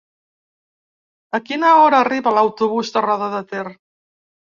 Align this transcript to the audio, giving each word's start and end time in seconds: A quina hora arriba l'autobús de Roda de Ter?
A 1.39 1.41
quina 1.51 1.75
hora 1.83 2.01
arriba 2.07 2.35
l'autobús 2.39 2.93
de 2.99 3.07
Roda 3.11 3.33
de 3.39 3.47
Ter? 3.55 3.69